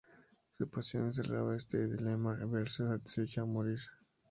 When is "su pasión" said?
0.57-1.13